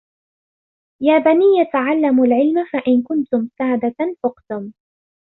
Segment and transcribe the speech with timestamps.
[1.03, 4.73] يَا بَنِيَّ تَعَلَّمُوا الْعِلْمَ فَإِنْ كُنْتُمْ سَادَةً فُقْتُمْ